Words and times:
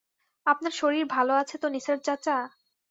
আপনার 0.45 0.73
শরীর 0.73 1.05
ভালো 1.07 1.33
আছে 1.35 1.55
তো 1.57 1.67
নিসার 1.69 1.99
চাচা? 2.05 2.37